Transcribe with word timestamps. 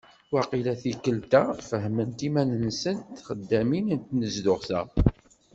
Waqila 0.33 0.73
tikelt-a 0.81 1.43
fahment 1.69 2.19
iman-nsent 2.27 3.03
txeddamin 3.17 3.85
n 3.97 3.99
tnezduɣt-a. 4.07 4.81